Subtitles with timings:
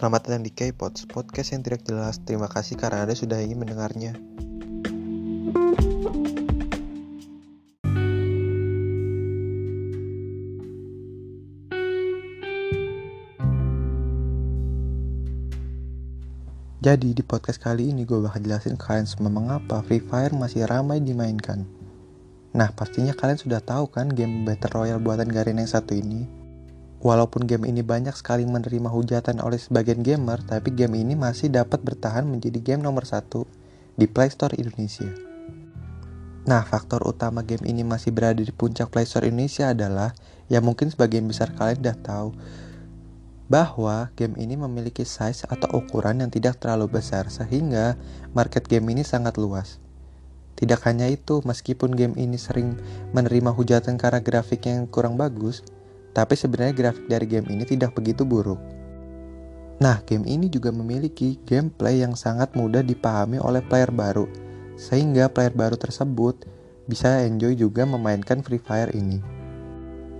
[0.00, 2.24] Selamat datang di K-Pods, podcast yang tidak jelas.
[2.24, 4.16] Terima kasih karena Anda sudah ingin mendengarnya.
[16.80, 21.04] Jadi di podcast kali ini gue bakal jelasin kalian semua mengapa Free Fire masih ramai
[21.04, 21.68] dimainkan.
[22.56, 26.39] Nah pastinya kalian sudah tahu kan game Battle Royale buatan Garena yang satu ini.
[27.00, 31.80] Walaupun game ini banyak sekali menerima hujatan oleh sebagian gamer, tapi game ini masih dapat
[31.80, 33.48] bertahan menjadi game nomor satu
[33.96, 35.08] di Play Store Indonesia.
[36.44, 40.12] Nah, faktor utama game ini masih berada di puncak Play Store Indonesia adalah
[40.52, 42.28] yang mungkin sebagian besar kalian sudah tahu
[43.48, 47.96] bahwa game ini memiliki size atau ukuran yang tidak terlalu besar sehingga
[48.36, 49.80] market game ini sangat luas.
[50.54, 52.76] Tidak hanya itu, meskipun game ini sering
[53.16, 55.64] menerima hujatan karena grafik yang kurang bagus,
[56.10, 58.58] tapi sebenarnya grafik dari game ini tidak begitu buruk.
[59.80, 64.28] Nah, game ini juga memiliki gameplay yang sangat mudah dipahami oleh player baru,
[64.76, 66.44] sehingga player baru tersebut
[66.84, 69.40] bisa enjoy juga memainkan Free Fire ini.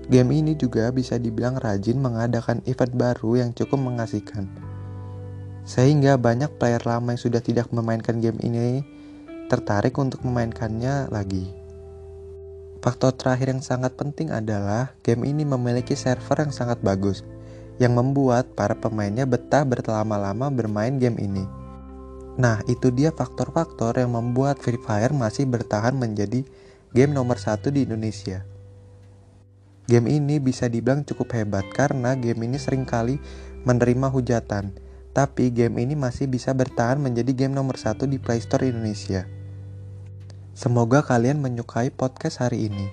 [0.08, 4.48] Game ini juga bisa dibilang rajin mengadakan event baru yang cukup mengasihkan.
[5.62, 8.80] Sehingga banyak player lama yang sudah tidak memainkan game ini
[9.52, 11.59] tertarik untuk memainkannya lagi.
[12.80, 17.20] Faktor terakhir yang sangat penting adalah game ini memiliki server yang sangat bagus,
[17.76, 21.44] yang membuat para pemainnya betah berlama-lama bermain game ini.
[22.40, 26.40] Nah, itu dia faktor-faktor yang membuat Free Fire masih bertahan menjadi
[26.96, 28.48] game nomor satu di Indonesia.
[29.84, 33.20] Game ini bisa dibilang cukup hebat karena game ini sering kali
[33.68, 34.72] menerima hujatan,
[35.12, 39.28] tapi game ini masih bisa bertahan menjadi game nomor satu di Play Store Indonesia.
[40.60, 42.92] Semoga kalian menyukai podcast hari ini.